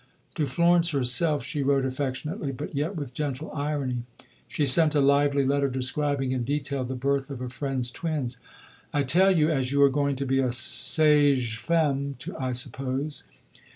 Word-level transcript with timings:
To 0.33 0.47
Florence 0.47 0.89
herself 0.93 1.43
she 1.43 1.61
wrote 1.61 1.85
affectionately, 1.85 2.51
but 2.51 2.73
yet 2.75 2.95
with 2.95 3.13
gentle 3.13 3.51
irony. 3.51 4.01
She 4.47 4.65
sent 4.65 4.95
a 4.95 4.99
lively 4.99 5.45
letter 5.45 5.69
describing 5.69 6.31
in 6.31 6.43
detail 6.43 6.83
the 6.83 6.95
birth 6.95 7.29
of 7.29 7.39
a 7.39 7.49
friend's 7.49 7.91
twins: 7.91 8.39
"I 8.93 9.03
tell 9.03 9.29
you, 9.29 9.51
as 9.51 9.71
you 9.71 9.79
are 9.83 9.89
going 9.91 10.15
to 10.15 10.25
be 10.25 10.39
a 10.39 10.51
sage 10.51 11.55
femme, 11.59 12.15
I 12.39 12.51
suppose." 12.51 13.25